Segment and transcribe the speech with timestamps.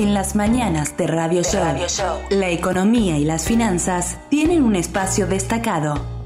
[0.00, 1.60] En las mañanas de Radio Show,
[2.30, 6.19] la economía y las finanzas tienen un espacio destacado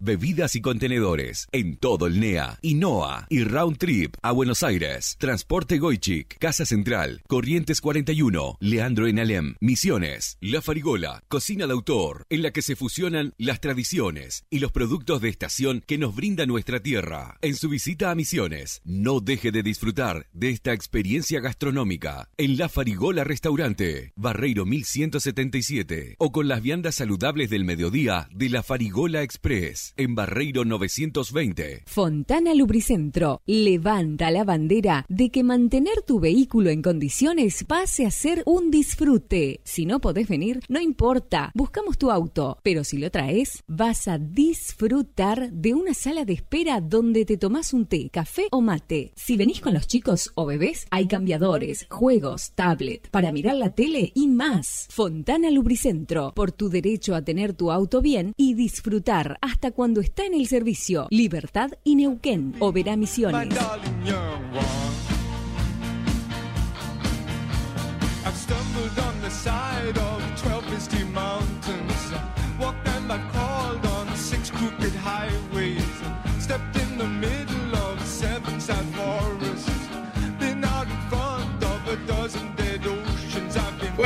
[0.00, 5.16] bebidas y contenedores en todo el NEA, INOA y Round Trip a Buenos Aires.
[5.18, 12.26] Transporte Goichik, Casa Central, Corrientes 41, Leandro en Alem, Misiones, La Farigola, Cocina de Autor,
[12.28, 16.44] en la que se fusionan las tradiciones y los productos de estación que nos brinda
[16.44, 17.38] nuestra tierra.
[17.40, 22.68] En su visita a Misiones, no deje de disfrutar de esta experiencia gastronómica en La
[22.68, 29.45] Farigola Restaurante, Barreiro 1177 o con las viandas saludables del mediodía de La Farigola Express
[29.48, 31.84] en Barreiro 920.
[31.86, 38.42] Fontana Lubricentro levanta la bandera de que mantener tu vehículo en condiciones pase a ser
[38.44, 39.60] un disfrute.
[39.62, 44.18] Si no podés venir, no importa, buscamos tu auto, pero si lo traes, vas a
[44.18, 49.12] disfrutar de una sala de espera donde te tomás un té, café o mate.
[49.14, 54.10] Si venís con los chicos o bebés, hay cambiadores, juegos, tablet, para mirar la tele
[54.12, 54.88] y más.
[54.90, 60.24] Fontana Lubricentro, por tu derecho a tener tu auto bien y disfrutar hasta cuando está
[60.24, 61.06] en el servicio.
[61.10, 62.54] Libertad y Neuquén.
[62.58, 63.54] O verá Misiones.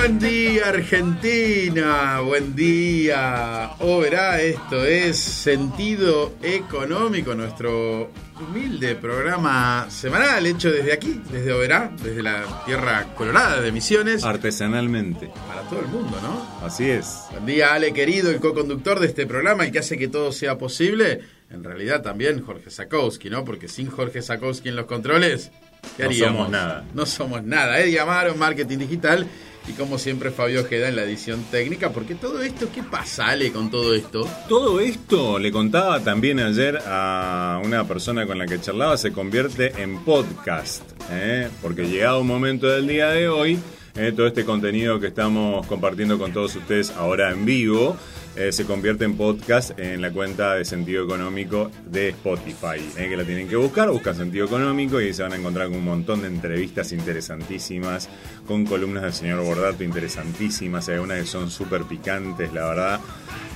[0.00, 3.72] Buen día Argentina, buen día.
[3.80, 11.92] O verá, esto es Sentido Económico, nuestro humilde programa semanal hecho desde aquí, desde Oberá,
[12.02, 14.24] desde la tierra colorada de Misiones.
[14.24, 15.30] Artesanalmente.
[15.46, 16.66] Para todo el mundo, ¿no?
[16.66, 17.24] Así es.
[17.32, 20.56] Buen día Ale querido, el co-conductor de este programa y que hace que todo sea
[20.56, 21.20] posible.
[21.50, 23.44] En realidad también Jorge Sakowski, ¿no?
[23.44, 25.50] Porque sin Jorge Sakowski en los controles,
[25.98, 26.30] ¿qué haríamos?
[26.30, 26.84] No somos nada.
[26.94, 27.80] No somos nada.
[27.80, 29.26] Eddie Amaro, Marketing Digital
[29.68, 33.52] y como siempre, Fabio Ojeda en la edición técnica, porque todo esto, ¿qué pasa, Ale,
[33.52, 34.28] con todo esto?
[34.48, 39.82] Todo esto, le contaba también ayer a una persona con la que charlaba, se convierte
[39.82, 41.48] en podcast, ¿eh?
[41.62, 43.58] porque llegado un momento del día de hoy,
[43.96, 44.12] ¿eh?
[44.16, 47.96] todo este contenido que estamos compartiendo con todos ustedes ahora en vivo,
[48.36, 53.16] eh, se convierte en podcast en la cuenta de Sentido Económico de Spotify, eh, que
[53.16, 56.22] la tienen que buscar, buscan Sentido Económico y se van a encontrar con un montón
[56.22, 58.08] de entrevistas interesantísimas,
[58.46, 63.00] con columnas del señor Bordato interesantísimas, hay algunas que son súper picantes, la verdad.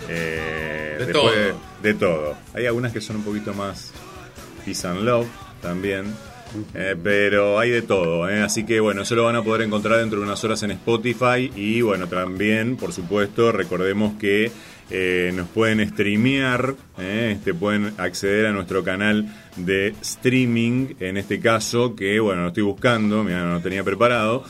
[0.09, 1.31] Eh, de todo.
[1.83, 2.37] De, todo.
[2.55, 3.93] Hay algunas que son un poquito más
[4.65, 5.27] peace and love
[5.63, 6.07] también.
[7.03, 10.25] Pero hay de todo, así que bueno, eso lo van a poder encontrar dentro de
[10.25, 14.51] unas horas en Spotify y bueno, también, por supuesto, recordemos que
[14.91, 19.27] eh, nos pueden streamear, eh, este, pueden acceder a nuestro canal
[19.57, 24.45] de streaming, en este caso, que bueno, lo estoy buscando, mira, no lo tenía preparado.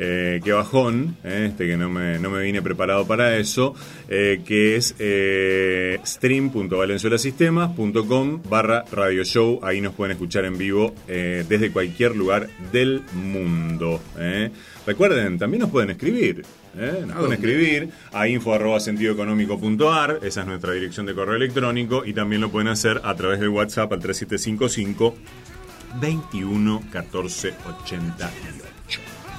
[0.00, 3.74] Eh, que bajón, eh, este que no me, no me vine preparado para eso,
[4.08, 12.14] que es eh, stream.valenzuelasistemas.com barra radio show, ahí nos pueden escuchar en vivo desde cualquier
[12.14, 14.00] lugar del mundo.
[14.86, 16.44] Recuerden, también nos pueden escribir,
[16.76, 17.02] ¿Eh?
[17.04, 22.40] Nos pueden escribir a info sentidoeconómico.ar, esa es nuestra dirección de correo electrónico, y también
[22.40, 25.16] lo pueden hacer a través del WhatsApp al 3755
[26.00, 27.54] 21 14
[27.84, 28.67] 88.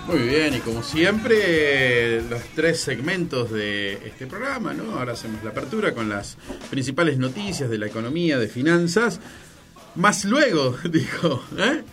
[0.10, 4.98] Muy bien, y como siempre, los tres segmentos de este programa, ¿no?
[4.98, 6.36] Ahora hacemos la apertura con las
[6.72, 9.20] principales noticias de la economía, de finanzas.
[9.94, 11.84] Más luego, dijo, ¿eh?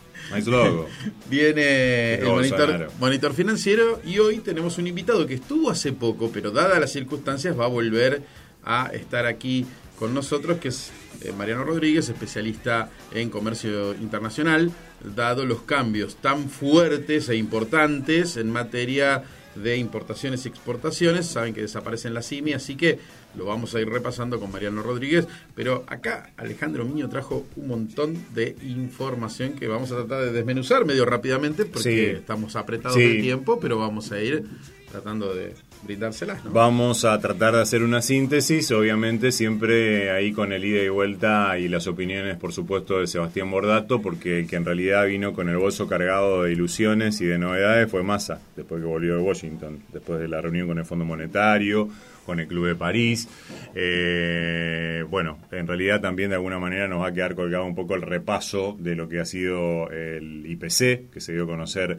[1.28, 6.50] Viene el monitor, monitor, financiero y hoy tenemos un invitado que estuvo hace poco, pero
[6.50, 8.22] dadas las circunstancias va a volver
[8.64, 9.66] a estar aquí
[9.98, 10.90] con nosotros, que es
[11.20, 14.72] eh, Mariano Rodríguez, especialista en comercio internacional,
[15.14, 21.26] dado los cambios tan fuertes e importantes en materia de importaciones y exportaciones.
[21.26, 22.98] Saben que desaparecen la CIMI, así que
[23.36, 25.26] lo vamos a ir repasando con Mariano Rodríguez.
[25.54, 30.84] Pero acá Alejandro Miño trajo un montón de información que vamos a tratar de desmenuzar
[30.84, 34.44] medio rápidamente porque estamos apretados de tiempo, pero vamos a ir
[34.90, 36.42] tratando de brindárselas.
[36.52, 41.58] Vamos a tratar de hacer una síntesis, obviamente siempre ahí con el ida y vuelta
[41.58, 45.48] y las opiniones, por supuesto, de Sebastián Bordato, porque el que en realidad vino con
[45.48, 49.80] el bolso cargado de ilusiones y de novedades fue Massa, después que volvió de Washington,
[49.92, 51.88] después de la reunión con el Fondo Monetario,
[52.26, 53.28] con el Club de París.
[53.74, 57.94] Eh, bueno, en realidad también de alguna manera nos va a quedar colgado un poco
[57.94, 61.98] el repaso de lo que ha sido el IPC, que se dio a conocer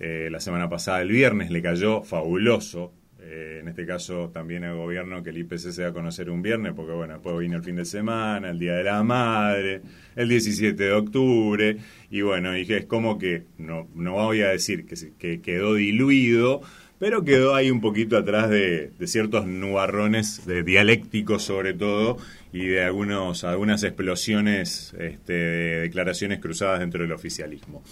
[0.00, 2.92] eh, la semana pasada, el viernes, le cayó fabuloso
[3.28, 6.42] eh, en este caso también el gobierno que el IPC se va a conocer un
[6.42, 9.82] viernes, porque bueno, después vino el fin de semana, el Día de la Madre,
[10.14, 11.76] el 17 de octubre,
[12.10, 16.62] y bueno, dije, es como que, no, no voy a decir que, que quedó diluido,
[16.98, 22.16] pero quedó ahí un poquito atrás de, ciertos nubarrones de dialécticos sobre todo
[22.56, 27.82] y de algunos algunas explosiones este, de declaraciones cruzadas dentro del oficialismo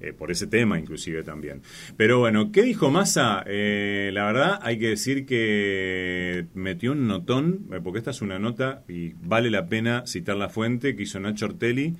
[0.00, 1.60] eh, por ese tema inclusive también
[1.98, 7.66] pero bueno qué dijo Massa eh, la verdad hay que decir que metió un notón
[7.70, 11.20] eh, porque esta es una nota y vale la pena citar la fuente que hizo
[11.20, 11.94] Nacho Ortelli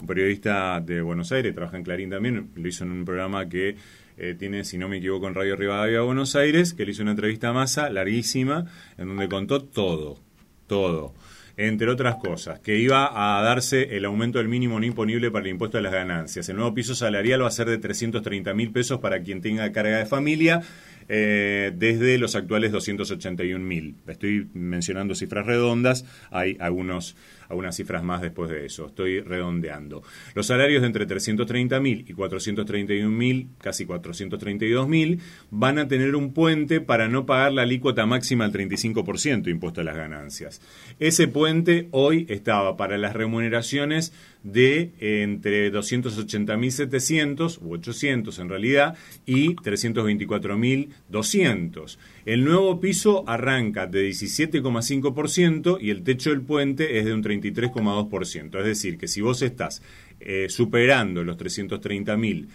[0.00, 3.76] un periodista de Buenos Aires trabaja en Clarín también lo hizo en un programa que
[4.18, 7.10] eh, tiene, si no me equivoco, en Radio Rivadavia Buenos Aires, que le hizo una
[7.10, 8.64] entrevista a Massa larguísima,
[8.96, 10.18] en donde contó todo,
[10.66, 11.12] todo.
[11.58, 15.52] Entre otras cosas, que iba a darse el aumento del mínimo no imponible para el
[15.52, 16.46] impuesto a las ganancias.
[16.50, 19.96] El nuevo piso salarial va a ser de 330 mil pesos para quien tenga carga
[19.96, 20.60] de familia
[21.08, 23.94] eh, desde los actuales 281 mil.
[24.06, 27.16] Estoy mencionando cifras redondas, hay algunos,
[27.48, 30.02] algunas cifras más después de eso, estoy redondeando.
[30.34, 35.20] Los salarios de entre 330 mil y 431 mil, casi 432 mil,
[35.50, 39.84] van a tener un puente para no pagar la alícuota máxima al 35% impuesto a
[39.84, 40.60] las ganancias.
[40.98, 49.54] Ese puente hoy estaba para las remuneraciones de entre 280.700 u 800 en realidad y
[49.56, 51.98] 324.200.
[52.24, 58.58] El nuevo piso arranca de 17,5% y el techo del puente es de un 33,2%.
[58.58, 59.82] Es decir, que si vos estás
[60.20, 62.46] eh, superando los 330.000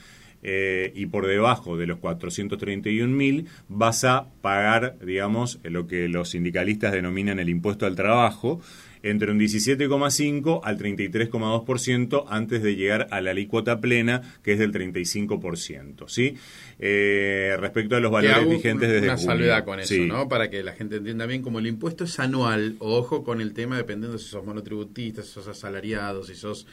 [0.43, 6.91] eh, y por debajo de los 431.000 vas a pagar, digamos, lo que los sindicalistas
[6.91, 8.61] denominan el impuesto al trabajo,
[9.03, 14.71] entre un 17,5 al 33,2% antes de llegar a la alícuota plena, que es del
[14.71, 16.07] 35%.
[16.07, 16.35] ¿sí?
[16.79, 20.27] Eh, respecto a los valores vigentes desde Una salvedad con eso, ¿no?
[20.27, 23.77] Para que la gente entienda bien, como el impuesto es anual, ojo con el tema,
[23.77, 26.67] dependiendo si sos monotributistas, si sos asalariado, si sos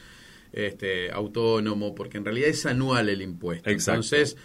[0.53, 3.69] este, autónomo, porque en realidad es anual el impuesto.
[3.69, 4.37] Entonces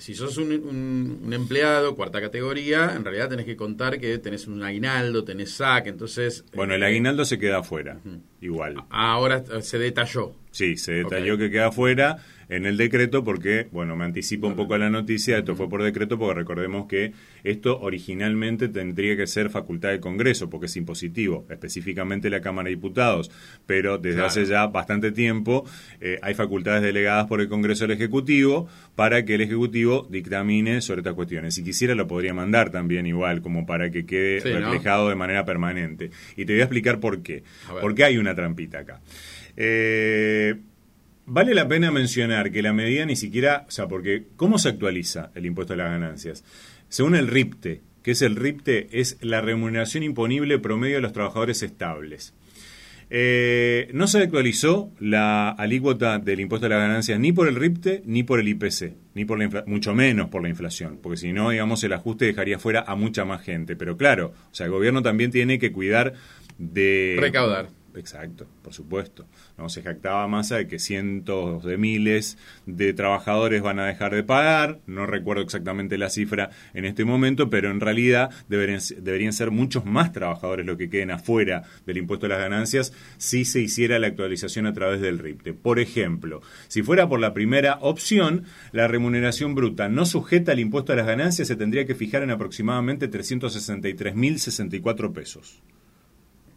[0.00, 5.24] si sos un, empleado, cuarta categoría, en realidad tenés que contar que tenés un aguinaldo,
[5.24, 6.44] tenés SAC, entonces...
[6.54, 8.00] Bueno, el eh, aguinaldo se queda afuera,
[8.40, 8.82] igual.
[8.88, 10.34] Ahora se detalló.
[10.52, 12.16] Sí, se detalló que queda fuera
[12.50, 15.82] en el decreto porque, bueno, me anticipo un poco a la noticia, esto fue por
[15.82, 17.12] decreto porque recordemos que
[17.44, 22.74] esto originalmente tendría que ser facultad del Congreso porque es impositivo, específicamente la Cámara de
[22.74, 23.30] Diputados,
[23.66, 25.64] pero desde hace ya bastante tiempo
[26.00, 31.02] eh, hay facultades delegadas por el Congreso al Ejecutivo para que el Ejecutivo dictamine sobre
[31.02, 31.54] estas cuestiones.
[31.54, 36.10] Si quisiera lo podría mandar también igual, como para que quede reflejado de manera permanente.
[36.36, 37.44] Y te voy a explicar por qué.
[37.80, 39.00] Porque hay una trampita acá.
[39.56, 40.56] Eh,
[41.30, 45.30] vale la pena mencionar que la medida ni siquiera, o sea, porque ¿cómo se actualiza
[45.34, 46.44] el impuesto a las ganancias?
[46.88, 51.62] Según el RIPTE, que es el RIPTE, es la remuneración imponible promedio de los trabajadores
[51.62, 52.34] estables.
[53.12, 58.02] Eh, no se actualizó la alícuota del impuesto a las ganancias ni por el RIPTE
[58.06, 61.50] ni por el IPC, ni por la mucho menos por la inflación, porque si no,
[61.50, 63.76] digamos, el ajuste dejaría fuera a mucha más gente.
[63.76, 66.14] Pero claro, o sea, el gobierno también tiene que cuidar
[66.58, 67.16] de...
[67.20, 67.68] Recaudar.
[67.96, 69.26] Exacto, por supuesto.
[69.58, 69.68] ¿no?
[69.68, 74.80] Se jactaba Massa de que cientos de miles de trabajadores van a dejar de pagar.
[74.86, 79.84] No recuerdo exactamente la cifra en este momento, pero en realidad deberían, deberían ser muchos
[79.84, 84.06] más trabajadores los que queden afuera del impuesto a las ganancias si se hiciera la
[84.06, 85.54] actualización a través del RIPTE.
[85.54, 90.92] Por ejemplo, si fuera por la primera opción, la remuneración bruta no sujeta al impuesto
[90.92, 95.62] a las ganancias se tendría que fijar en aproximadamente 363.064 pesos.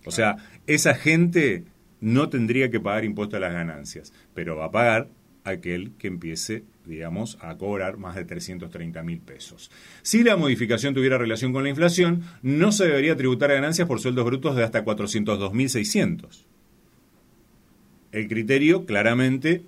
[0.05, 1.63] O sea, esa gente
[2.01, 5.07] no tendría que pagar impuesto a las ganancias, pero va a pagar
[5.43, 9.71] aquel que empiece, digamos, a cobrar más de 330 mil pesos.
[10.01, 14.25] Si la modificación tuviera relación con la inflación, no se debería tributar ganancias por sueldos
[14.25, 16.45] brutos de hasta 402 mil 600.
[18.11, 19.63] El criterio claramente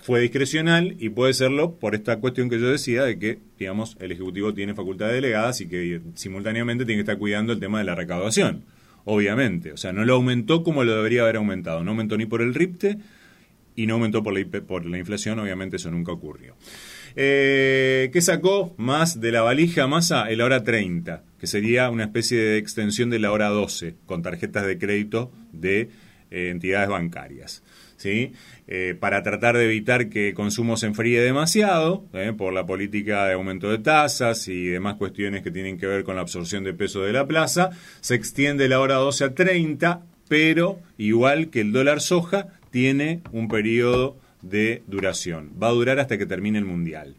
[0.00, 4.12] fue discrecional y puede serlo por esta cuestión que yo decía de que, digamos, el
[4.12, 7.94] Ejecutivo tiene facultades delegadas y que simultáneamente tiene que estar cuidando el tema de la
[7.94, 8.64] recaudación,
[9.08, 9.72] obviamente.
[9.72, 11.82] O sea, no lo aumentó como lo debería haber aumentado.
[11.82, 12.98] No aumentó ni por el RIPTE
[13.74, 16.56] y no aumentó por la, por la inflación, obviamente eso nunca ocurrió.
[17.16, 20.28] Eh, ¿Qué sacó más de la valija masa?
[20.28, 24.66] El hora 30, que sería una especie de extensión de la hora 12, con tarjetas
[24.66, 25.88] de crédito de
[26.30, 27.62] eh, entidades bancarias.
[27.96, 28.32] ¿sí?
[28.70, 32.34] Eh, para tratar de evitar que el consumo se enfríe demasiado, ¿eh?
[32.36, 36.16] por la política de aumento de tasas y demás cuestiones que tienen que ver con
[36.16, 37.70] la absorción de peso de la plaza,
[38.02, 43.48] se extiende la hora 12 a 30, pero igual que el dólar soja, tiene un
[43.48, 45.50] periodo de duración.
[45.60, 47.16] Va a durar hasta que termine el mundial.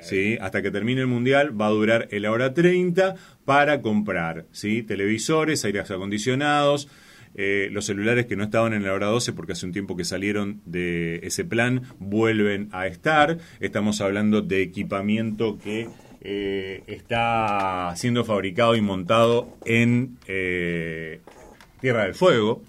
[0.00, 0.38] ¿Sí?
[0.40, 3.14] Hasta que termine el mundial va a durar el hora 30
[3.44, 4.82] para comprar ¿sí?
[4.82, 6.88] televisores, aires acondicionados,
[7.34, 10.04] eh, los celulares que no estaban en la hora 12 porque hace un tiempo que
[10.04, 13.38] salieron de ese plan vuelven a estar.
[13.60, 15.88] Estamos hablando de equipamiento que
[16.20, 21.20] eh, está siendo fabricado y montado en eh,
[21.80, 22.62] Tierra del Fuego.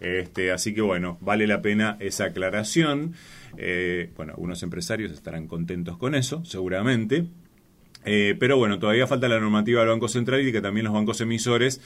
[0.00, 3.14] Este, así que bueno, vale la pena esa aclaración.
[4.16, 7.26] bueno, algunos empresarios estarán contentos con eso, seguramente.
[8.04, 11.80] Pero bueno, todavía falta la normativa del Banco Central y que también los bancos emisores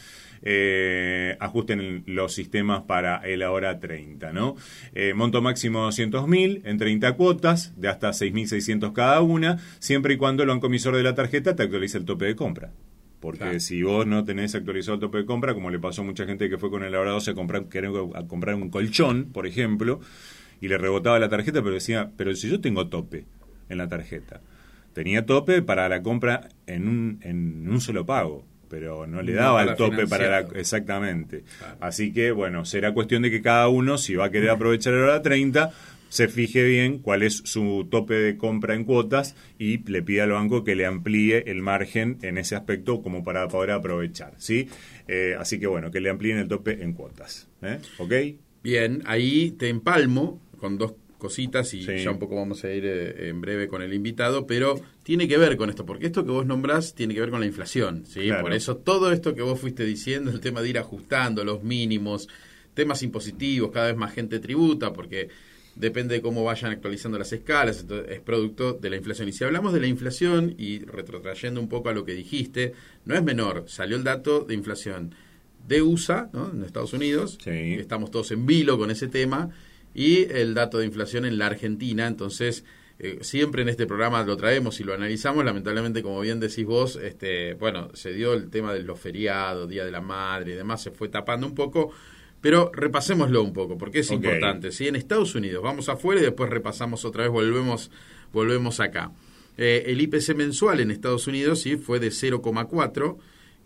[0.44, 4.56] eh, ajusten los sistemas para el ahora 30, ¿no?
[4.92, 10.42] Eh, monto máximo 200.000 en 30 cuotas de hasta 6.600 cada una, siempre y cuando
[10.42, 12.72] el banco emisor de la tarjeta te actualice el tope de compra.
[13.20, 16.26] Porque si vos no tenés actualizado el tope de compra, como le pasó a mucha
[16.26, 17.66] gente que fue con el ahora 12 a comprar,
[18.14, 20.00] a comprar un colchón, por ejemplo,
[20.60, 23.24] y le rebotaba la tarjeta, pero decía, pero si yo tengo tope
[23.68, 24.40] en la tarjeta,
[24.92, 29.64] tenía tope para la compra en un, en un solo pago pero no le daba
[29.64, 30.48] el tope para la...
[30.58, 31.44] Exactamente.
[31.78, 35.02] Así que, bueno, será cuestión de que cada uno, si va a querer aprovechar la
[35.02, 35.70] hora 30,
[36.08, 40.32] se fije bien cuál es su tope de compra en cuotas y le pida al
[40.32, 44.70] banco que le amplíe el margen en ese aspecto como para poder aprovechar, ¿sí?
[45.06, 47.78] Eh, así que, bueno, que le amplíen el tope en cuotas, ¿eh?
[47.98, 48.12] ¿Ok?
[48.62, 53.28] Bien, ahí te empalmo con dos cositas y ya un poco vamos a ir eh,
[53.28, 54.74] en breve con el invitado, pero
[55.04, 57.46] tiene que ver con esto, porque esto que vos nombrás tiene que ver con la
[57.46, 58.28] inflación, ¿sí?
[58.40, 62.28] Por eso todo esto que vos fuiste diciendo, el tema de ir ajustando los mínimos,
[62.74, 65.28] temas impositivos, cada vez más gente tributa, porque
[65.76, 69.28] depende de cómo vayan actualizando las escalas, entonces es producto de la inflación.
[69.28, 72.72] Y si hablamos de la inflación, y retrotrayendo un poco a lo que dijiste,
[73.04, 75.14] no es menor, salió el dato de inflación
[75.68, 76.50] de USA, ¿no?
[76.50, 79.50] en Estados Unidos, estamos todos en vilo con ese tema,
[79.94, 82.06] y el dato de inflación en la Argentina.
[82.06, 82.64] Entonces,
[82.98, 85.44] eh, siempre en este programa lo traemos y lo analizamos.
[85.44, 89.84] Lamentablemente, como bien decís vos, este, bueno, se dio el tema de los feriados, Día
[89.84, 91.92] de la Madre y demás, se fue tapando un poco.
[92.40, 94.72] Pero repasémoslo un poco, porque es importante.
[94.72, 94.88] ¿sí?
[94.88, 97.90] En Estados Unidos, vamos afuera y después repasamos otra vez, volvemos,
[98.32, 99.12] volvemos acá.
[99.56, 103.16] Eh, el IPC mensual en Estados Unidos sí fue de 0,4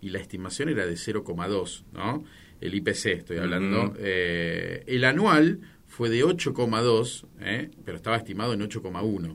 [0.03, 2.25] y la estimación era de 0,2, ¿no?
[2.61, 3.95] El IPC, estoy hablando.
[3.99, 5.61] Eh, el anual
[5.97, 7.71] fue de 8,2, ¿eh?
[7.87, 9.35] pero estaba estimado en 8,1.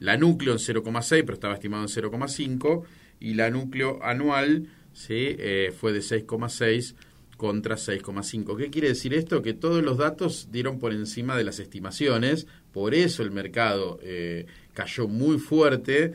[0.00, 2.82] La núcleo en 0,6, pero estaba estimado en 0,5.
[3.20, 5.36] Y la núcleo anual ¿sí?
[5.38, 6.96] Eh, fue de 6,6
[7.36, 8.56] contra 6,5.
[8.56, 9.40] ¿Qué quiere decir esto?
[9.40, 14.46] Que todos los datos dieron por encima de las estimaciones, por eso el mercado eh,
[14.74, 16.14] cayó muy fuerte.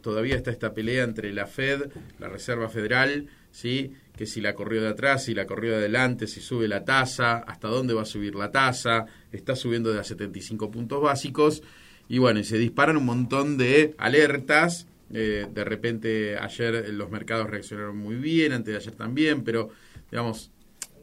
[0.00, 3.92] Todavía está esta pelea entre la Fed, la Reserva Federal, ¿sí?
[4.16, 7.38] Que si la corrió de atrás, si la corrió de adelante, si sube la tasa,
[7.38, 11.62] hasta dónde va a subir la tasa, está subiendo de a 75 puntos básicos,
[12.08, 17.48] y bueno, y se disparan un montón de alertas, eh, de repente ayer los mercados
[17.48, 19.70] reaccionaron muy bien, antes de ayer también, pero
[20.10, 20.50] digamos,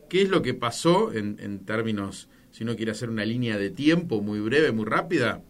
[0.08, 4.22] ¿qué es lo que pasó en, términos, si uno quiere hacer una línea de tiempo
[4.22, 5.42] muy breve, muy rápida?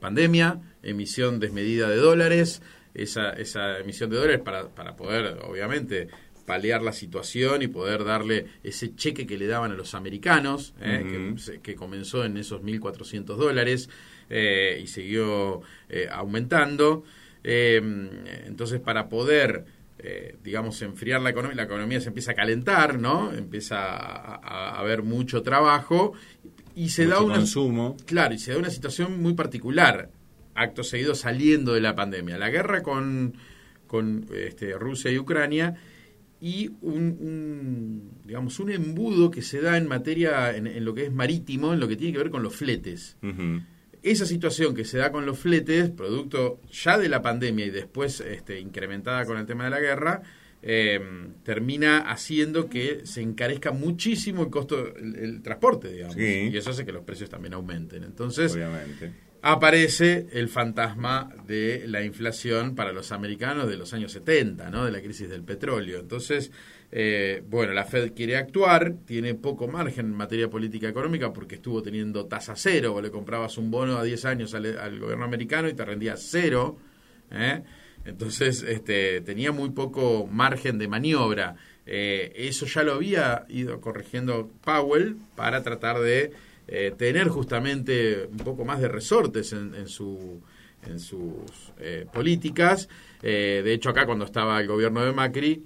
[0.00, 2.62] Pandemia, emisión desmedida de dólares,
[2.94, 3.34] esa,
[3.80, 6.08] emisión de dólares para poder, obviamente,
[6.48, 11.34] paliar la situación y poder darle ese cheque que le daban a los americanos, eh,
[11.62, 13.90] que, comenzó en esos 1.400 dólares
[14.30, 17.04] eh, y siguió eh, aumentando.
[17.44, 19.66] entonces, para poder,
[20.42, 23.30] digamos, enfriar la economía, la economía se empieza a calentar, ¿no?
[23.30, 26.14] Empieza a, haber mucho trabajo
[26.74, 27.94] y se da un consumo.
[28.06, 30.08] Claro, y se da una situación muy particular,
[30.54, 32.38] acto seguido saliendo de la pandemia.
[32.38, 33.34] La guerra con,
[33.86, 35.76] con este, Rusia y Ucrania
[36.40, 41.72] y un, digamos un embudo que se da en materia en, lo que es marítimo
[41.72, 43.16] en lo que tiene que ver con los fletes
[44.02, 48.20] esa situación que se da con los fletes producto ya de la pandemia y después
[48.20, 50.22] este, incrementada con el tema de la guerra
[50.60, 51.00] eh,
[51.44, 56.16] termina haciendo que se encarezca muchísimo el costo, el, transporte, digamos.
[56.16, 58.02] Y eso hace que los precios también aumenten.
[58.02, 58.58] Entonces,
[59.42, 64.84] aparece el fantasma de la inflación para los americanos de los años 70, ¿no?
[64.84, 66.00] de la crisis del petróleo.
[66.00, 66.50] Entonces,
[66.90, 71.82] eh, bueno, la Fed quiere actuar, tiene poco margen en materia política económica porque estuvo
[71.82, 75.74] teniendo tasa cero, o le comprabas un bono a 10 años al, gobierno americano y
[75.74, 76.78] te rendía cero.
[77.30, 77.62] ¿eh?
[78.04, 81.56] Entonces, este, tenía muy poco margen de maniobra.
[81.86, 86.32] Eh, eso ya lo había ido corrigiendo Powell para tratar de
[86.68, 90.40] eh, tener justamente un poco más de resortes en, su,
[90.82, 92.88] en sus eh, políticas.
[93.20, 95.64] de hecho, acá cuando estaba el gobierno de Macri,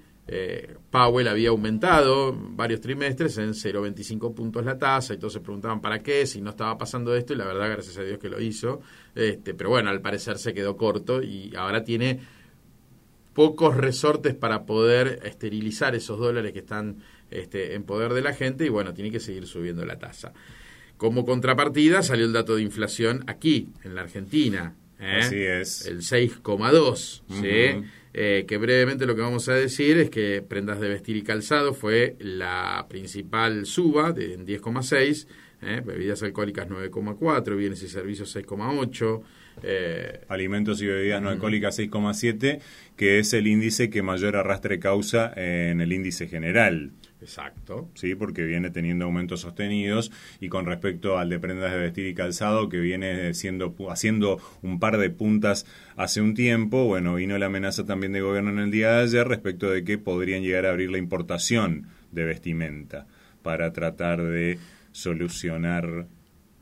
[0.91, 6.41] Powell había aumentado varios trimestres en 0,25 puntos la tasa se preguntaban para qué, si
[6.41, 8.81] no estaba pasando esto y la verdad, gracias a Dios que lo hizo.
[9.15, 12.21] Este, pero bueno, al parecer se quedó corto y ahora tiene
[13.35, 16.99] pocos resortes para poder esterilizar esos dólares que están
[17.31, 20.33] este, en poder de la gente y bueno, tiene que seguir subiendo la tasa.
[21.03, 24.77] Como contrapartida salió el dato de inflación aquí, en la Argentina.
[25.01, 25.19] ¿eh?
[25.19, 25.85] Así es.
[25.87, 27.23] El 6,2.
[27.29, 27.89] ¿sí?
[28.15, 31.75] Eh, que brevemente lo que vamos a decir es que prendas de vestir y calzado
[31.75, 35.27] fue la principal suba de 10,6
[35.63, 35.83] ¿eh?
[35.85, 39.23] bebidas alcohólicas 9,4, bienes y servicios 6,8.
[39.63, 42.61] Eh, Alimentos y bebidas no alcohólicas 6,7,
[42.97, 46.93] que es el índice que mayor arrastre causa en el índice general.
[47.23, 47.89] Exacto.
[47.95, 52.15] Sí, porque viene teniendo aumentos sostenidos y con respecto al de prendas de vestir y
[52.15, 55.65] calzado que viene siendo haciendo un par de puntas
[55.97, 59.29] hace un tiempo, bueno, vino la amenaza también de gobierno en el día de ayer
[59.29, 63.07] respecto de que podrían llegar a abrir la importación de vestimenta
[63.43, 64.59] para tratar de
[64.93, 66.07] solucionar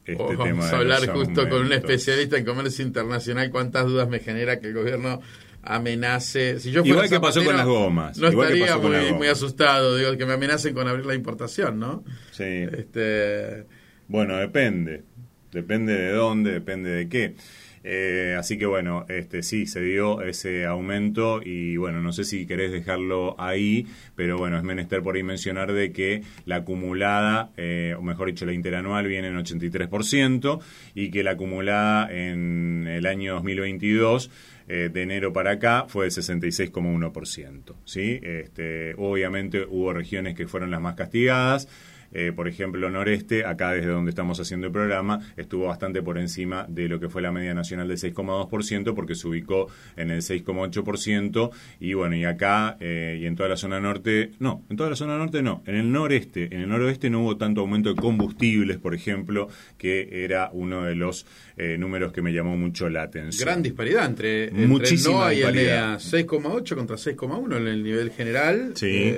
[0.04, 0.44] este tema.
[0.44, 3.50] Vamos a hablar justo con un especialista en comercio internacional.
[3.50, 5.20] ¿Cuántas dudas me genera que el gobierno
[5.62, 6.58] amenace?
[6.60, 8.18] Si yo Igual que pasó con las gomas.
[8.18, 12.04] No estaría muy, asustado, digo, que me amenacen con abrir la importación, ¿no?
[12.30, 12.44] Sí.
[12.44, 13.66] Este...
[14.08, 15.04] Bueno, depende.
[15.52, 17.34] Depende de dónde, depende de qué.
[17.82, 22.46] Eh, así que bueno, este sí, se dio ese aumento y bueno, no sé si
[22.46, 27.94] querés dejarlo ahí, pero bueno, es menester por ahí mencionar de que la acumulada, eh,
[27.98, 30.60] o mejor dicho, la interanual viene en 83%
[30.94, 34.30] y que la acumulada en el año 2022
[34.72, 37.74] eh, de enero para acá fue de 66,1%.
[37.84, 38.20] ¿sí?
[38.22, 41.66] Este, obviamente hubo regiones que fueron las más castigadas,
[42.12, 46.66] eh, por ejemplo, Noreste, acá desde donde estamos haciendo el programa, estuvo bastante por encima
[46.68, 51.50] de lo que fue la media nacional del 6,2% porque se ubicó en el 6,8%
[51.80, 54.96] y bueno, y acá eh, y en toda la zona norte, no, en toda la
[54.96, 58.78] zona norte no, en el noreste, en el noroeste no hubo tanto aumento de combustibles,
[58.78, 63.46] por ejemplo, que era uno de los eh, números que me llamó mucho la atención.
[63.46, 68.72] Gran disparidad entre, entre Muchísima y el 6,8 contra 6,1 en el nivel general.
[68.74, 69.14] Sí.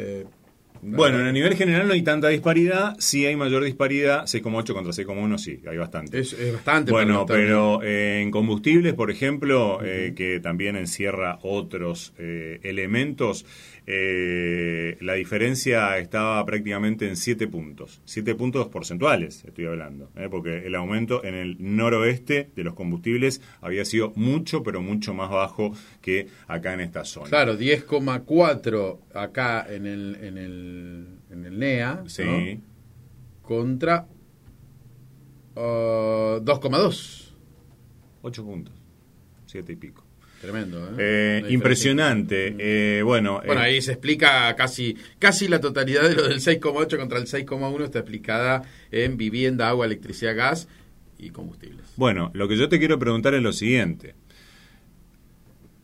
[0.84, 4.92] Bueno, en el nivel general no hay tanta disparidad, sí hay mayor disparidad, 6,8 contra
[4.92, 6.18] 6,1 sí, hay bastante.
[6.18, 6.90] Es, bastante.
[6.90, 13.46] Bueno, pero eh, en combustibles, por ejemplo, eh, que también encierra otros eh, elementos,
[13.86, 18.00] eh, la diferencia estaba prácticamente en 7 puntos.
[18.04, 20.10] 7 puntos porcentuales, estoy hablando.
[20.16, 20.28] ¿eh?
[20.30, 25.30] Porque el aumento en el noroeste de los combustibles había sido mucho, pero mucho más
[25.30, 27.28] bajo que acá en esta zona.
[27.28, 30.71] Claro, 10,4 acá en el, en el,
[31.30, 32.04] en el NEA.
[32.06, 32.61] Sí.
[33.42, 34.06] Contra
[35.54, 37.30] 2,2.
[37.30, 38.74] Uh, 8 puntos.
[39.46, 40.04] 7 y pico.
[40.42, 40.94] Tremendo, ¿eh?
[40.98, 42.56] eh impresionante.
[42.58, 46.98] Eh, bueno, bueno eh, ahí se explica casi, casi la totalidad de lo del 6,8
[46.98, 50.66] contra el 6,1 está explicada en vivienda, agua, electricidad, gas
[51.16, 51.87] y combustibles.
[51.94, 54.16] Bueno, lo que yo te quiero preguntar es lo siguiente.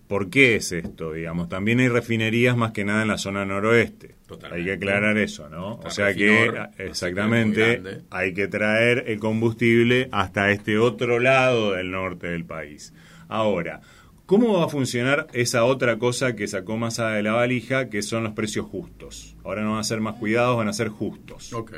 [0.08, 1.12] ¿Por qué es esto?
[1.12, 4.16] Digamos, también hay refinerías más que nada en la zona noroeste.
[4.50, 5.76] Hay que aclarar eso, ¿no?
[5.76, 12.26] o sea que, exactamente, hay que traer el combustible hasta este otro lado del norte
[12.28, 12.92] del país.
[13.28, 13.80] Ahora,
[14.28, 18.24] ¿Cómo va a funcionar esa otra cosa que sacó Massa de la valija, que son
[18.24, 19.34] los precios justos?
[19.42, 21.50] Ahora no van a ser más cuidados, van a ser justos.
[21.54, 21.72] Ok.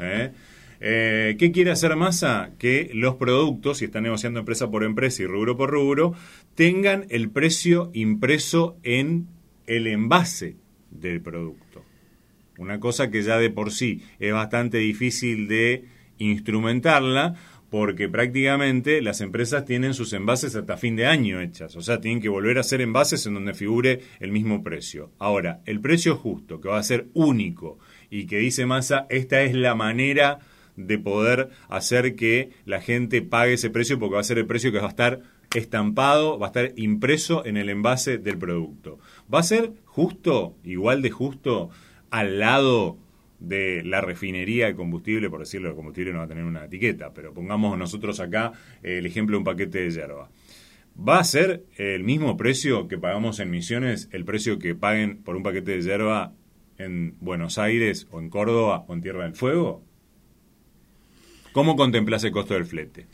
[0.00, 0.32] ¿Eh?
[0.80, 2.50] Eh, qué quiere hacer Massa?
[2.58, 6.14] Que los productos, si están negociando empresa por empresa y rubro por rubro,
[6.54, 9.26] tengan el precio impreso en
[9.66, 10.56] el envase
[10.90, 11.84] del producto.
[12.58, 15.84] Una cosa que ya de por sí es bastante difícil de
[16.18, 17.34] instrumentarla,
[17.70, 22.22] porque prácticamente las empresas tienen sus envases hasta fin de año hechas, o sea, tienen
[22.22, 25.10] que volver a hacer envases en donde figure el mismo precio.
[25.18, 29.54] Ahora, el precio justo, que va a ser único y que dice Massa, esta es
[29.54, 30.38] la manera
[30.76, 34.72] de poder hacer que la gente pague ese precio porque va a ser el precio
[34.72, 35.20] que va a estar
[35.54, 38.98] estampado, va a estar impreso en el envase del producto.
[39.32, 41.70] Va a ser justo, igual de justo,
[42.10, 42.98] al lado
[43.38, 47.12] de la refinería de combustible, por decirlo, el combustible no va a tener una etiqueta,
[47.12, 50.30] pero pongamos nosotros acá el ejemplo de un paquete de yerba.
[50.96, 55.36] ¿Va a ser el mismo precio que pagamos en Misiones, el precio que paguen por
[55.36, 56.32] un paquete de yerba
[56.78, 59.84] en Buenos Aires o en Córdoba o en Tierra del Fuego?
[61.56, 63.06] ¿Cómo contemplas el costo del flete?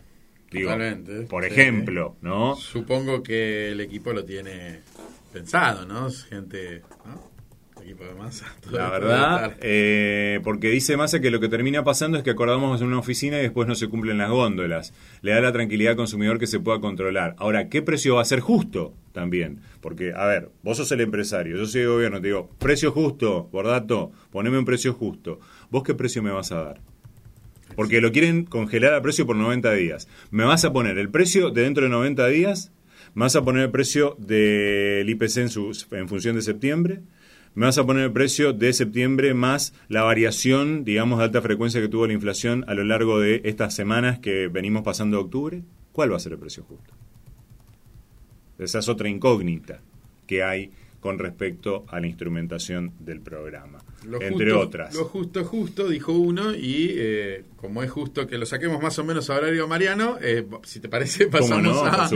[0.51, 1.27] Totalmente.
[1.29, 2.57] Por ejemplo, ¿no?
[2.57, 4.81] Supongo que el equipo lo tiene
[5.33, 6.11] pensado, ¿no?
[6.11, 7.31] Gente, ¿no?
[7.81, 8.53] Equipo de masa.
[8.73, 12.89] La verdad, eh, porque dice Massa que lo que termina pasando es que acordamos en
[12.89, 14.93] una oficina y después no se cumplen las góndolas.
[15.21, 17.37] Le da la tranquilidad al consumidor que se pueda controlar.
[17.39, 19.61] Ahora, ¿qué precio va a ser justo también?
[19.81, 23.49] Porque, a ver, vos sos el empresario, yo soy el gobierno, te digo, precio justo,
[23.53, 25.39] Bordato, poneme un precio justo.
[25.71, 26.92] ¿Vos qué precio me vas a dar?
[27.77, 30.09] Porque lo quieren congelar a precio por 90 días.
[30.31, 32.73] ¿Me vas a poner el precio de dentro de 90 días?
[33.15, 35.49] ¿Me vas a poner el precio del IPC en,
[35.99, 37.01] en función de septiembre?
[37.55, 41.81] me vas a poner el precio de septiembre más la variación, digamos, de alta frecuencia
[41.81, 45.63] que tuvo la inflación a lo largo de estas semanas que venimos pasando octubre.
[45.93, 46.95] ¿Cuál va a ser el precio justo?
[48.59, 49.81] Esa es otra incógnita
[50.27, 50.71] que hay
[51.03, 53.81] con respecto a la instrumentación del programa,
[54.21, 54.95] entre otras.
[54.95, 59.05] Lo justo justo, dijo uno, y eh, como es justo que lo saquemos más o
[59.05, 62.09] menos a horario mariano, eh, si te parece, pasamos a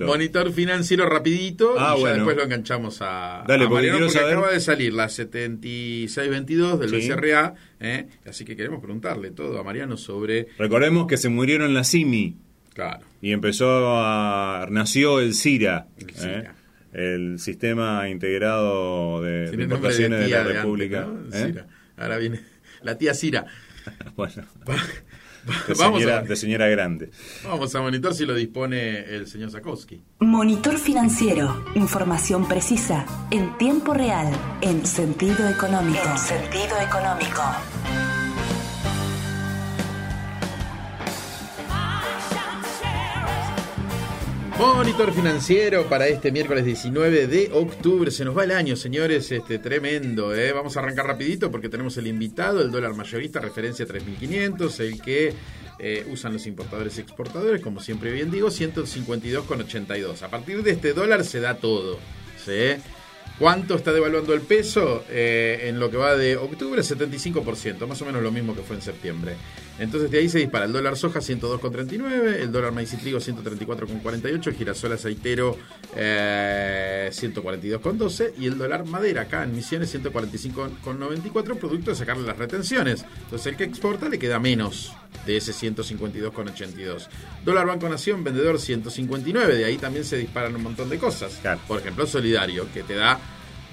[0.00, 4.60] monitor financiero rapidito ah, y ya después lo enganchamos a, Dale, Mariano porque acaba de
[4.60, 10.48] salir la 7622 del BCRA, eh, así que queremos preguntarle todo a Mariano sobre...
[10.58, 12.36] Recordemos que se murieron la CIMI.
[12.74, 13.06] Claro.
[13.22, 14.66] Y empezó a...
[14.68, 15.86] nació el CIRA.
[15.96, 16.54] El CIRA
[16.94, 21.06] el sistema integrado de, importaciones de, la República.
[21.32, 21.64] ¿eh?
[21.96, 22.40] Ahora viene
[22.82, 23.46] la tía Cira.
[24.16, 24.44] bueno.
[25.68, 27.10] De señora, de señora, grande.
[27.44, 30.00] Vamos a monitor si lo dispone el señor Zakowski.
[30.20, 31.66] Monitor financiero.
[31.74, 36.00] Información precisa, en tiempo real, en sentido económico.
[36.02, 37.42] En sentido económico.
[44.72, 48.10] Monitor financiero para este miércoles 19 de octubre.
[48.10, 50.34] Se nos va el año, señores, este tremendo.
[50.34, 50.52] ¿eh?
[50.52, 55.34] Vamos a arrancar rapidito porque tenemos el invitado, el dólar mayorista, referencia 3.500, el que
[55.78, 60.22] eh, usan los importadores y exportadores, como siempre bien digo, 152,82.
[60.22, 61.98] A partir de este dólar se da todo.
[63.38, 65.04] ¿Cuánto está devaluando el peso?
[65.10, 68.76] Eh, en lo que va de octubre, 75%, más o menos lo mismo que fue
[68.76, 69.34] en septiembre.
[69.78, 74.46] Entonces de ahí se dispara el dólar soja 102,39, el dólar maíz y trigo 134,48,
[74.46, 75.56] el girasol aceitero
[75.96, 83.04] eh, 142,12 y el dólar madera acá en Misiones 145,94, producto de sacarle las retenciones.
[83.24, 84.92] Entonces el que exporta le queda menos
[85.26, 87.08] de ese 152,82.
[87.44, 91.40] Dólar Banco Nación, vendedor 159, de ahí también se disparan un montón de cosas.
[91.66, 93.18] Por ejemplo, Solidario, que te da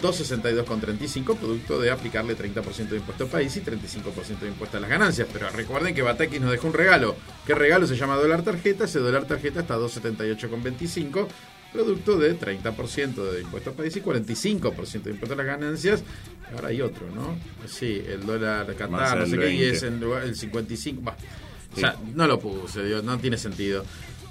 [0.01, 4.89] 262,35, producto de aplicarle 30% de impuesto al país y 35% de impuesto a las
[4.89, 5.27] ganancias.
[5.31, 7.15] Pero recuerden que Batakis nos dejó un regalo.
[7.45, 7.87] ¿Qué regalo?
[7.87, 8.85] Se llama dólar tarjeta.
[8.85, 11.27] Ese dólar tarjeta está a 278,25,
[11.71, 16.03] producto de 30% de impuesto al país y 45% de impuesto a las ganancias.
[16.53, 17.37] Ahora hay otro, ¿no?
[17.67, 21.15] Sí, el dólar Qatar, no sé qué, y es el, el 55.
[21.73, 23.85] O sea, no lo puse, no tiene sentido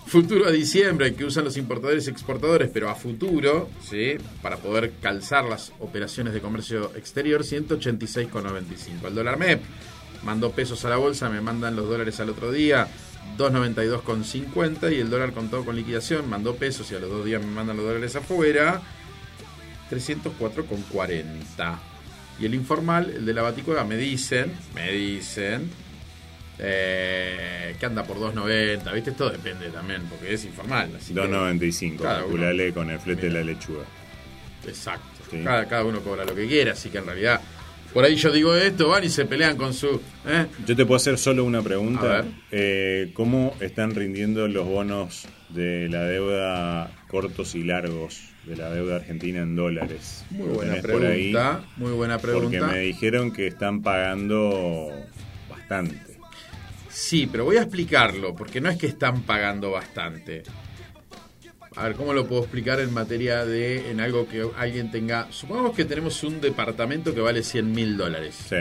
[0.07, 4.17] futuro a diciembre que usan los importadores y exportadores, pero a futuro, ¿sí?
[4.43, 9.07] para poder calzar las operaciones de comercio exterior, 186,95.
[9.07, 9.63] El dólar MEP
[10.25, 12.89] mandó pesos a la bolsa, me mandan los dólares al otro día,
[13.39, 17.53] 292,50 y el dólar contado con liquidación mandó pesos y a los dos días me
[17.53, 18.83] mandan los dólares afuera,
[19.91, 21.79] 304,40.
[22.41, 25.71] Y el informal, el de la Baticueva, me dicen, me dicen,
[26.63, 29.13] eh, que anda por 2.90, ¿viste?
[29.13, 30.91] Todo depende también, porque es informal.
[30.93, 33.85] 2.95, calculale con el flete de la lechuga.
[34.67, 35.07] Exacto.
[35.45, 37.41] Cada, cada, uno cobra lo que quiera, así que en realidad,
[37.95, 40.01] por ahí yo digo esto, van y se pelean con su...
[40.27, 40.47] ¿eh?
[40.67, 42.25] Yo te puedo hacer solo una pregunta.
[42.51, 48.31] Eh, ¿Cómo están rindiendo los bonos de la deuda cortos y largos?
[48.45, 50.25] de la deuda argentina en dólares.
[50.31, 52.59] Muy buena pregunta, muy buena pregunta.
[52.59, 54.91] Porque me dijeron que están pagando
[55.49, 56.10] bastante.
[57.01, 60.43] Sí, pero voy a explicarlo, porque no es que están pagando bastante.
[61.75, 65.27] A ver, ¿cómo lo puedo explicar en materia de en algo que alguien tenga...
[65.33, 68.37] Supongamos que tenemos un departamento que vale 100 mil dólares.
[68.47, 68.57] Sí.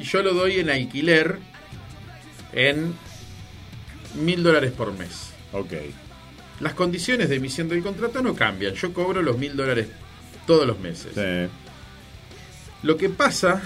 [0.00, 1.38] Y yo lo doy en alquiler
[2.52, 2.94] en
[4.14, 5.32] mil dólares por mes.
[5.52, 5.72] Ok.
[6.60, 8.74] Las condiciones de emisión del contrato no cambian.
[8.74, 9.88] Yo cobro los mil dólares
[10.46, 11.14] todos los meses.
[11.14, 11.52] Sí.
[12.84, 13.60] Lo que pasa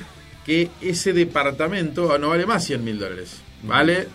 [0.46, 4.08] que ese departamento no vale más 100 mil dólares vale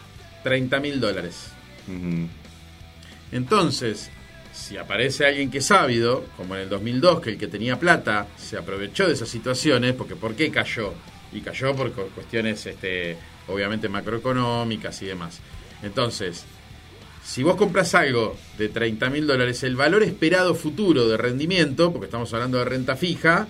[0.44, 1.48] 30 mil dólares.
[3.32, 4.10] Entonces,
[4.54, 8.28] si aparece alguien que es ávido, como en el 2002, que el que tenía plata
[8.38, 10.94] se aprovechó de esas situaciones, porque ¿por qué cayó?
[11.34, 15.40] Y cayó por cu- cuestiones, este, obviamente, macroeconómicas y demás.
[15.84, 16.46] Entonces,
[17.24, 22.06] si vos compras algo de 30 mil dólares, el valor esperado futuro de rendimiento, porque
[22.06, 23.48] estamos hablando de renta fija.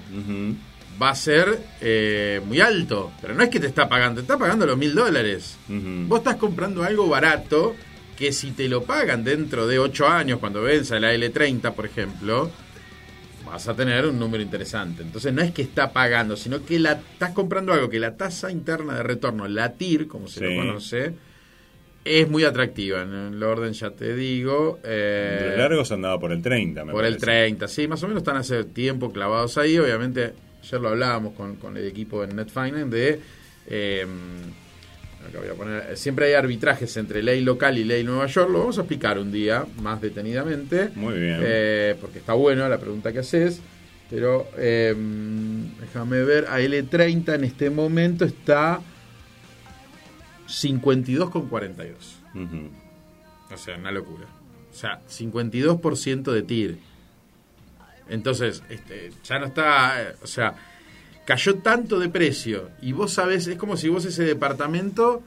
[1.02, 3.12] Va a ser eh, muy alto.
[3.22, 5.58] Pero no es que te está pagando, te está pagando los mil dólares.
[5.70, 6.08] Ujú.
[6.08, 7.76] Vos estás comprando algo barato
[8.18, 12.50] que si te lo pagan dentro de 8 años, cuando venza la L30, por ejemplo,
[13.46, 15.04] vas a tener un número interesante.
[15.04, 18.50] Entonces no es que está pagando, sino que la, estás comprando algo que la tasa
[18.52, 20.46] interna de retorno, la TIR, como se Sí.
[20.46, 21.14] lo conoce,
[22.06, 23.02] es muy atractiva.
[23.02, 24.80] En el orden ya te digo.
[24.84, 27.26] eh, Los largos andaba por el 30, me por el parece.
[27.26, 29.78] 30, sí, más o menos están hace tiempo clavados ahí.
[29.78, 30.34] Obviamente,
[30.66, 33.20] ayer lo hablábamos con, con el equipo en Net Finance de.
[33.68, 34.06] eh,
[35.28, 38.50] acá voy a poner, siempre hay arbitrajes entre ley local y ley Nueva York.
[38.52, 40.90] Lo vamos a explicar un día más detenidamente.
[40.96, 41.40] Muy bien.
[41.42, 43.60] eh, porque está bueno la pregunta que haces.
[44.10, 44.94] Pero eh,
[45.82, 48.80] déjame ver, a L30 en este momento está
[50.48, 51.94] 52,42.
[52.36, 52.70] Ujú.
[53.52, 54.26] O sea, una locura.
[54.72, 56.78] O sea, 52% de TIR.
[58.10, 60.02] Entonces, este, ya no está.
[60.02, 60.54] eh, O sea,
[61.26, 62.70] cayó tanto de precio.
[62.82, 65.24] Y vos sabés, es como si vos ese departamento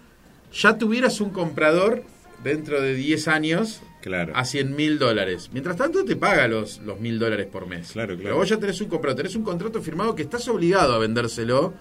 [0.52, 2.02] ya tuvieras un comprador
[2.42, 4.32] dentro de 10 años Claro.
[4.36, 5.50] a 100 mil dólares.
[5.52, 7.90] Mientras tanto, te paga los los mil dólares por mes.
[7.92, 8.22] Claro, claro.
[8.22, 11.74] Pero vos ya tenés un comprador, tenés un contrato firmado que estás obligado a vendérselo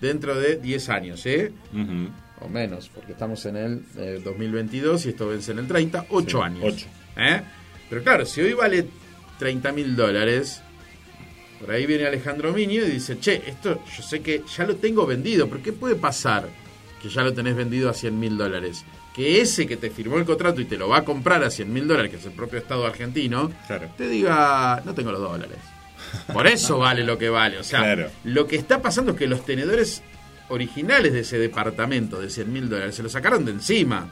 [0.00, 1.50] dentro de 10 años, ¿eh?
[2.40, 6.38] O menos, porque estamos en el eh, 2022 y esto vence en el 30, 8
[6.38, 6.60] Sí, años.
[6.64, 6.86] ocho.
[7.16, 7.40] ¿Eh?
[7.88, 8.84] Pero claro, si hoy vale
[9.42, 10.62] 30 mil dólares,
[11.58, 15.04] por ahí viene Alejandro Miño y dice, che, esto yo sé que ya lo tengo
[15.04, 16.48] vendido, pero ¿qué puede pasar
[17.02, 18.84] que ya lo tenés vendido a 100 mil dólares?
[19.12, 21.72] Que ese que te firmó el contrato y te lo va a comprar a 100
[21.72, 23.90] mil dólares, que es el propio Estado argentino, Claro.
[23.96, 25.58] te diga, no tengo los dólares.
[26.32, 27.58] Por eso vale lo que vale.
[27.58, 28.10] O sea, Claro.
[28.22, 30.02] lo que está pasando es que los tenedores
[30.50, 34.08] originales de ese departamento de 100 mil dólares se lo sacaron de encima.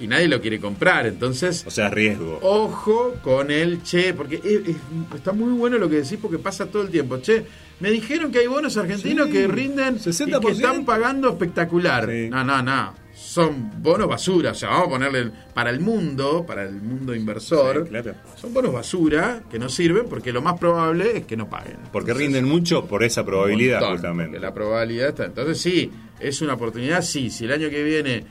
[0.00, 1.06] Y nadie lo quiere comprar.
[1.06, 2.40] Entonces, O sea, riesgo.
[2.42, 4.76] ojo con el che, porque es- es-
[5.14, 7.18] está muy bueno lo que decís porque pasa todo el tiempo.
[7.18, 7.44] Che,
[7.80, 10.40] me dijeron que hay bonos argentinos Sí, que rinden y 60%.
[10.48, 12.08] que están pagando espectacular.
[12.10, 12.28] Sí.
[12.28, 12.94] No, no, no.
[13.14, 14.50] Son bonos basura.
[14.50, 17.84] O sea, vamos a ponerle para el mundo, para el mundo inversor.
[17.84, 18.14] Sí, claro.
[18.36, 21.76] Son bonos basura que no sirven porque lo más probable es que no paguen.
[21.92, 24.40] Porque Entonces, rinden mucho por esa probabilidad, montón, justamente.
[24.40, 25.24] La probabilidad está.
[25.26, 27.02] Entonces, sí, es una oportunidad.
[27.02, 28.24] Sí, si el año que viene,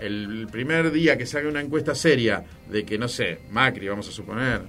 [0.00, 4.12] el primer día que salga una encuesta seria de que, no sé, Macri, vamos a
[4.12, 4.62] suponer,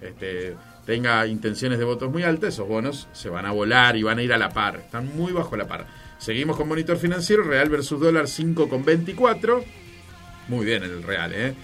[0.00, 0.54] este,
[0.86, 4.22] tenga intenciones de votos muy altas, esos bonos se van a volar y van a
[4.22, 4.76] ir a la par.
[4.76, 5.86] Están muy bajo la par.
[6.18, 9.62] Seguimos con monitor financiero, real versus dólar 5,24.
[10.48, 11.54] Muy bien el real, ¿eh?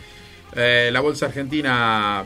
[0.55, 2.25] Eh, la bolsa argentina,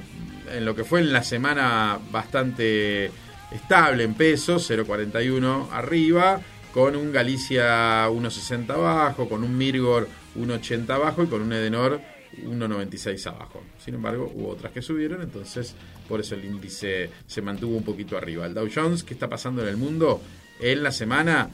[0.52, 3.10] en lo que fue en la semana bastante
[3.52, 6.40] estable en pesos, 0,41 arriba,
[6.74, 12.00] con un Galicia 1,60 abajo, con un Mirgor 1,80 abajo y con un Edenor
[12.36, 13.62] 1,96 abajo.
[13.82, 15.74] Sin embargo, hubo otras que subieron, entonces
[16.08, 18.46] por eso el índice se mantuvo un poquito arriba.
[18.46, 20.20] El Dow Jones, ¿qué está pasando en el mundo?
[20.60, 21.50] En la semana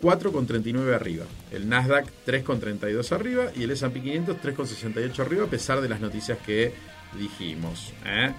[0.00, 1.24] 4,39 arriba.
[1.50, 6.38] El Nasdaq 3,32 arriba y el S&P 500 3,68 arriba a pesar de las noticias
[6.44, 6.74] que
[7.18, 7.92] dijimos.
[8.04, 8.32] ¿eh?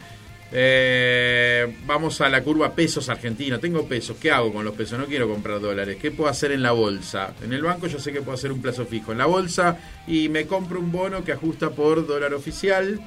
[0.52, 3.60] Eh, vamos a la curva pesos argentino.
[3.60, 4.18] Tengo pesos.
[4.20, 4.98] ¿Qué hago con los pesos?
[5.00, 5.98] No quiero comprar dólares.
[6.02, 7.34] ¿Qué puedo hacer en la bolsa?
[7.44, 9.12] En el banco yo sé que puedo hacer un plazo fijo.
[9.12, 9.78] En la bolsa
[10.08, 13.00] y me compro un bono que ajusta por dólar oficial.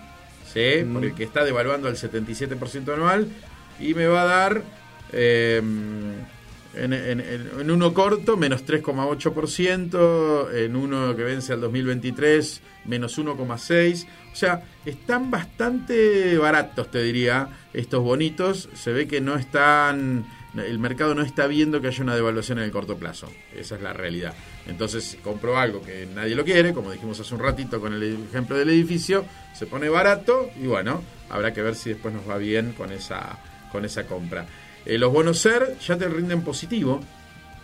[0.53, 0.85] ¿sí?
[0.93, 3.29] Por el que está devaluando al 77% anual.
[3.81, 4.63] Y me va a dar...
[5.13, 5.63] eh,
[6.75, 14.07] en, uno corto, menos 3,8%, en uno que vence al 2023, menos 1,6%.
[14.33, 18.69] O sea, están bastante baratos, te diría, estos bonitos.
[18.75, 22.65] Se ve que no están, el mercado no está viendo que haya una devaluación en
[22.65, 23.29] el corto plazo.
[23.57, 24.35] Esa es la realidad.
[24.67, 28.57] Entonces, compro algo que nadie lo quiere, como dijimos hace un ratito con el ejemplo
[28.57, 32.75] del edificio, se pone barato y bueno, habrá que ver si después nos va bien
[32.75, 33.39] con esa,
[33.73, 34.47] con esa compra.
[34.87, 37.01] Eh, los bonos SER ya te rinden positivo.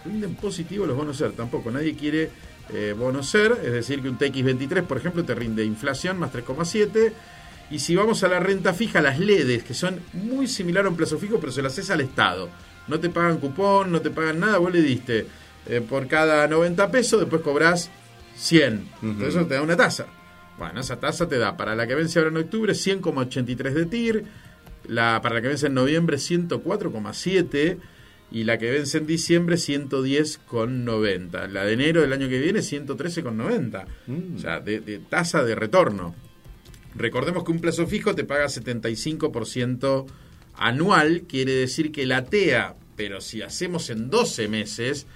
[0.05, 1.71] Rinden positivo los bonos SER, tampoco.
[1.71, 2.31] Nadie quiere
[2.73, 7.13] eh, bonos SER, es decir, que un TX23, por ejemplo, te rinde inflación más 3,7.
[7.71, 10.97] Y si vamos a la renta fija, las LEDs, que son muy similar a un
[10.97, 12.49] plazo fijo, pero se las haces al Estado.
[12.87, 15.27] No te pagan cupón, no te pagan nada, vos le diste
[15.67, 17.91] eh, por cada 90 pesos, después cobras
[18.37, 18.89] 100.
[19.03, 20.07] Entonces eso te da una tasa.
[20.59, 24.25] Bueno, esa tasa te da para la que vence ahora en octubre 100,83 de TIR,
[24.89, 27.79] la, para la que vence en noviembre 104,7
[28.31, 31.49] y la que vence en diciembre 110,90.
[31.49, 33.87] La de enero del año que viene 113,90.
[34.37, 36.15] O sea, de, de tasa de retorno.
[36.95, 40.07] recordemos que un plazo fijo te paga 75%
[40.57, 45.07] anual, quiere decir que la TEA, pero si hacemos en 12 meses,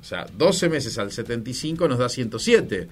[0.00, 2.88] o sea, 12 meses al 75 nos da 107.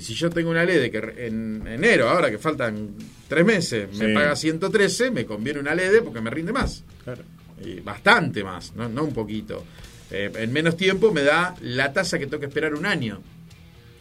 [0.00, 2.94] Y si yo tengo una ley de que en enero, ahora que faltan
[3.28, 6.84] 3 meses, me paga 113, me conviene una LED porque me rinde más.
[7.04, 7.22] Claro.
[7.62, 9.62] Y bastante más, no, no un poquito.
[10.10, 13.20] Eh, en menos tiempo me da la tasa que tengo que esperar un año.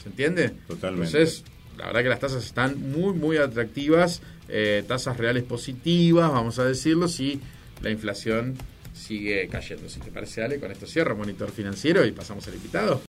[0.02, 0.54] ¿Se entiende?
[0.70, 1.08] Totalmente.
[1.08, 1.44] Entonces,
[1.78, 6.64] la verdad que las tasas están muy, muy atractivas, eh, tasas reales positivas, vamos a
[6.64, 7.42] decirlo, si
[7.82, 8.56] la inflación
[8.94, 9.90] sigue cayendo.
[9.90, 13.02] Si te parece, Ale, con esto cierro monitor financiero y pasamos al invitado.